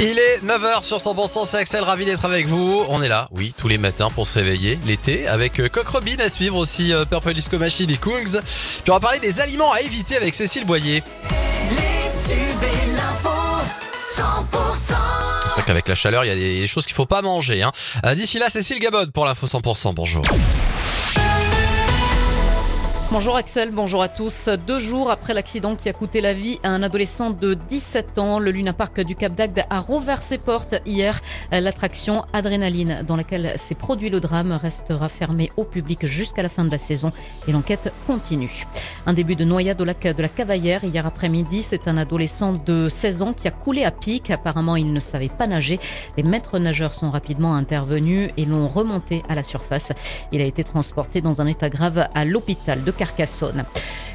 [0.00, 2.84] Il est 9h sur 100% c'est Axel, ravi d'être avec vous.
[2.88, 6.16] On est là, oui, tous les matins pour se réveiller l'été avec euh, Coq Robin
[6.18, 8.40] à suivre aussi euh, Purple Disco Machine et Kungs.
[8.40, 11.02] Puis on va parler des aliments à éviter avec Cécile Boyer.
[15.44, 17.62] C'est vrai qu'avec la chaleur, il y a des choses qu'il faut pas manger.
[17.62, 17.70] Hein.
[18.04, 19.94] Euh, D'ici là, Cécile Gabod pour l'info 100%.
[19.94, 20.22] Bonjour.
[23.12, 24.48] Bonjour Axel, bonjour à tous.
[24.66, 28.38] Deux jours après l'accident qui a coûté la vie à un adolescent de 17 ans,
[28.38, 31.20] le Luna Park du Cap d'Agde a rouvert ses portes hier.
[31.50, 36.64] L'attraction Adrénaline dans laquelle s'est produit le drame restera fermée au public jusqu'à la fin
[36.64, 37.12] de la saison
[37.46, 38.64] et l'enquête continue.
[39.04, 41.60] Un début de noyade au lac de la Cavaillère hier après-midi.
[41.60, 44.30] C'est un adolescent de 16 ans qui a coulé à pic.
[44.30, 45.80] Apparemment, il ne savait pas nager.
[46.16, 49.92] Les maîtres nageurs sont rapidement intervenus et l'ont remonté à la surface.
[50.32, 53.64] Il a été transporté dans un état grave à l'hôpital de Carcassonne.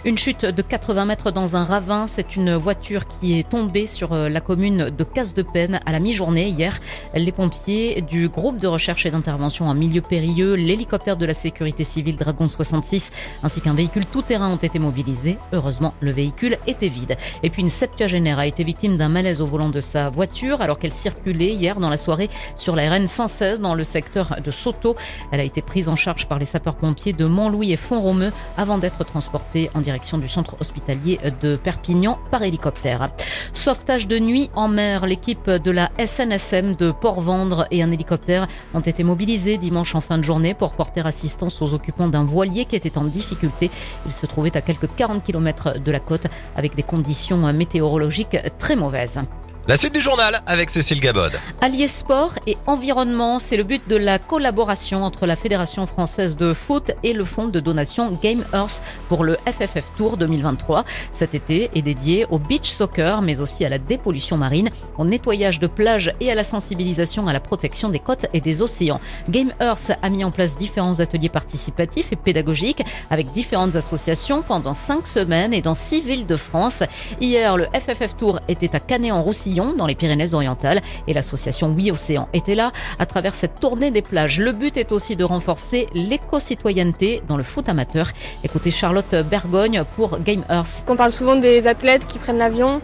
[0.06, 4.14] Une chute de 80 mètres dans un ravin, c'est une voiture qui est tombée sur
[4.14, 6.80] euh, la commune de Casse-de-Peine à la mi-journée hier.
[7.14, 11.84] Les pompiers du groupe de recherche et d'intervention en milieu périlleux, l'hélicoptère de la sécurité
[11.84, 13.12] civile Dragon 66
[13.44, 15.38] ainsi qu'un véhicule tout-terrain ont été mobilisés.
[15.52, 17.18] Heureusement, le véhicule était vide.
[17.44, 20.80] Et puis une septuagénaire a été victime d'un malaise au volant de sa voiture alors
[20.80, 24.96] qu'elle circulait hier dans la soirée sur la RN 116 dans le secteur de Soto.
[25.32, 29.04] Elle a été prise en charge par les sapeurs-pompiers de Montlouis et Font-Romeu avant d'être
[29.04, 33.10] transportée en direction du centre hospitalier de Perpignan par hélicoptère.
[33.54, 38.80] Sauvetage de nuit en mer, l'équipe de la SNSM de Port-Vendre et un hélicoptère ont
[38.80, 42.76] été mobilisés dimanche en fin de journée pour porter assistance aux occupants d'un voilier qui
[42.76, 43.70] était en difficulté.
[44.06, 48.76] Il se trouvait à quelques 40 km de la côte avec des conditions météorologiques très
[48.76, 49.20] mauvaises.
[49.68, 51.34] La suite du journal avec Cécile Gabod.
[51.60, 56.54] Allier sport et environnement, c'est le but de la collaboration entre la Fédération française de
[56.54, 60.86] foot et le fonds de donation Game Earth pour le FFF Tour 2023.
[61.12, 65.60] Cet été est dédié au beach soccer, mais aussi à la dépollution marine, au nettoyage
[65.60, 69.02] de plages et à la sensibilisation à la protection des côtes et des océans.
[69.28, 74.74] Game Earth a mis en place différents ateliers participatifs et pédagogiques avec différentes associations pendant
[74.74, 76.84] cinq semaines et dans six villes de France.
[77.20, 78.80] Hier, le FFF Tour était à
[79.58, 82.72] Dans les Pyrénées-Orientales et l'association Oui Océan était là.
[83.00, 87.44] À travers cette tournée des plages, le but est aussi de renforcer l'éco-citoyenneté dans le
[87.44, 88.12] foot amateur.
[88.44, 90.86] Écoutez Charlotte Bergogne pour Game Earth.
[90.88, 92.82] On parle souvent des athlètes qui prennent l'avion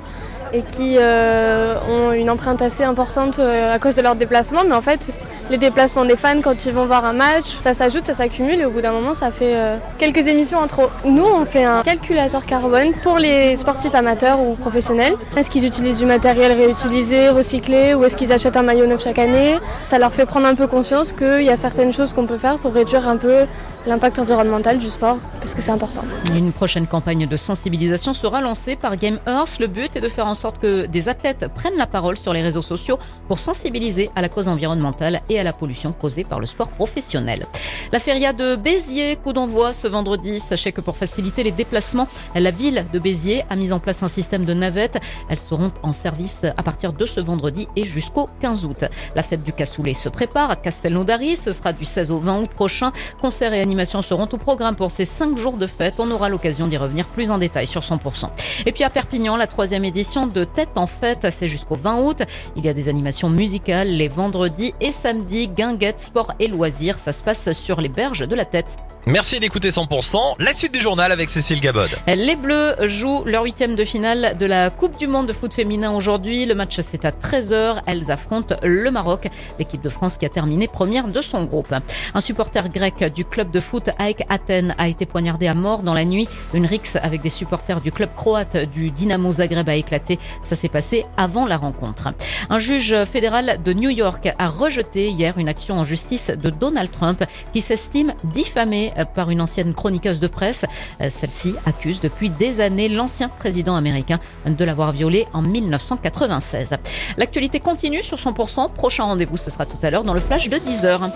[0.51, 4.73] et qui euh, ont une empreinte assez importante euh, à cause de leur déplacement, mais
[4.73, 5.11] en fait
[5.49, 8.65] les déplacements des fans quand ils vont voir un match, ça s'ajoute, ça s'accumule et
[8.65, 10.89] au bout d'un moment ça fait euh, quelques émissions en trop.
[11.05, 15.15] Nous on fait un calculateur carbone pour les sportifs amateurs ou professionnels.
[15.37, 19.19] Est-ce qu'ils utilisent du matériel réutilisé, recyclé ou est-ce qu'ils achètent un maillot neuf chaque
[19.19, 19.55] année?
[19.89, 22.57] Ça leur fait prendre un peu conscience qu'il y a certaines choses qu'on peut faire
[22.57, 23.45] pour réduire un peu
[23.85, 26.01] l'impact environnemental du sport, parce que c'est important.
[26.33, 29.59] Une prochaine campagne de sensibilisation sera lancée par Game Earth.
[29.59, 32.41] Le but est de faire en sorte que des athlètes prennent la parole sur les
[32.41, 36.45] réseaux sociaux pour sensibiliser à la cause environnementale et à la pollution causée par le
[36.45, 37.45] sport professionnel.
[37.91, 40.39] La feria de Béziers, coup d'envoi ce vendredi.
[40.39, 44.07] Sachez que pour faciliter les déplacements, la ville de Béziers a mis en place un
[44.07, 44.97] système de navettes.
[45.29, 48.85] Elles seront en service à partir de ce vendredi et jusqu'au 15 août.
[49.15, 51.35] La fête du cassoulet se prépare à Castelnaudary.
[51.35, 52.91] Ce sera du 16 au 20 août prochain.
[53.21, 55.95] Concert et animations seront au programme pour ces 5 jours de fête.
[55.97, 58.29] On aura l'occasion d'y revenir plus en détail sur 100%.
[58.67, 62.21] Et puis à Perpignan, la troisième édition de Tête en fête, c'est jusqu'au 20 août.
[62.55, 66.99] Il y a des animations musicales les vendredis et samedis, guinguettes, sport et loisirs.
[66.99, 68.77] Ça se passe sur les berges de la tête.
[69.05, 70.35] Merci d'écouter 100%.
[70.39, 71.89] La suite du journal avec Cécile Gabod.
[72.07, 75.91] Les Bleus jouent leur huitième de finale de la Coupe du Monde de foot féminin
[75.91, 76.45] aujourd'hui.
[76.45, 77.81] Le match c'est à 13h.
[77.85, 79.27] Elles affrontent le Maroc,
[79.59, 81.73] l'équipe de France qui a terminé première de son groupe.
[82.13, 85.93] Un supporter grec du club de foot AEK Athènes a été poignardé à mort dans
[85.93, 86.27] la nuit.
[86.53, 90.19] Une rixe avec des supporters du club croate du Dynamo Zagreb a éclaté.
[90.43, 92.13] Ça s'est passé avant la rencontre.
[92.49, 96.91] Un juge fédéral de New York a rejeté hier une action en justice de Donald
[96.91, 100.65] Trump qui s'estime diffamé par une ancienne chroniqueuse de presse.
[100.99, 106.75] Celle-ci accuse depuis des années l'ancien président américain de l'avoir violée en 1996.
[107.17, 108.73] L'actualité continue sur 100%.
[108.73, 111.13] Prochain rendez-vous, ce sera tout à l'heure dans le flash de 10h.